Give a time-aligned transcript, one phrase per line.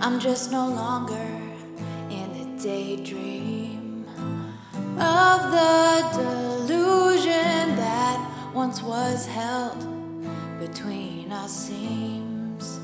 [0.00, 1.28] I'm just no longer
[2.08, 4.06] in the daydream
[4.96, 9.80] of the delusion that once was held
[10.60, 12.78] between our seams.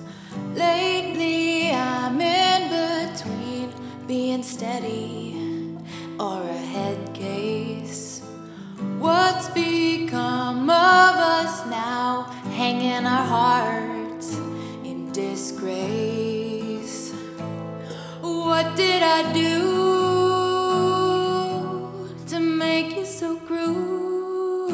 [0.54, 3.72] Lately, I'm in between
[4.08, 5.78] being steady
[6.18, 8.22] or a head case.
[8.98, 12.24] What's become of us now,
[12.56, 14.34] hanging our hearts
[14.82, 16.03] in disgrace?
[18.74, 19.60] What did I do
[22.26, 24.72] to make you so cruel?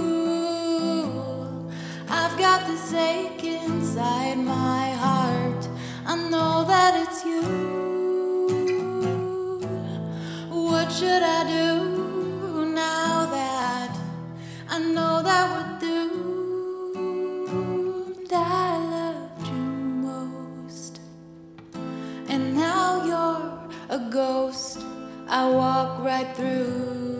[2.08, 5.68] I've got this ache inside my heart.
[6.06, 7.42] I know that it's you.
[10.48, 13.94] What should I do now that
[14.70, 17.52] I know that we're doomed?
[18.32, 19.66] I loved you
[20.08, 21.00] most.
[22.30, 22.79] And now
[23.90, 24.78] a ghost
[25.28, 27.10] I walk right through.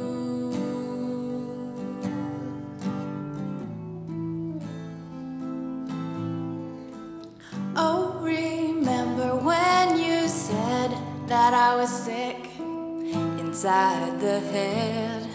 [7.74, 12.38] Oh, remember when you said that I was sick
[13.42, 15.26] inside the head?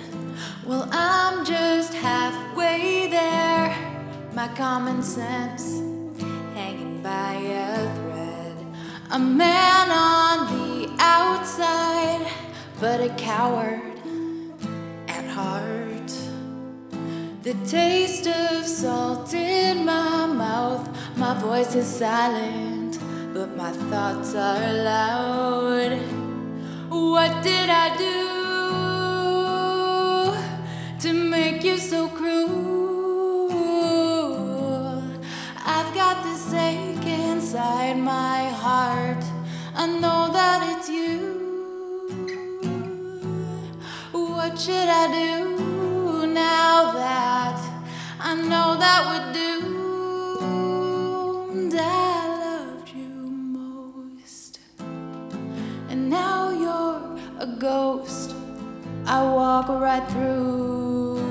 [0.65, 3.75] Well, I'm just halfway there.
[4.33, 5.79] My common sense
[6.53, 8.57] hanging by a thread.
[9.11, 10.14] A man on
[12.85, 13.81] but a coward
[15.07, 16.11] at heart.
[17.41, 20.87] The taste of salt in my mouth.
[21.17, 22.99] My voice is silent,
[23.33, 25.97] but my thoughts are loud.
[26.89, 28.17] What did I do
[31.03, 33.49] to make you so cruel?
[35.75, 39.23] I've got this ache inside my heart.
[39.73, 41.34] I know that it's you.
[44.55, 47.59] What should I do now that
[48.21, 49.33] I know that we're
[50.31, 50.95] doomed?
[51.77, 53.27] I loved you
[53.59, 54.59] most,
[55.89, 58.33] and now you're a ghost
[59.05, 61.24] I walk right through.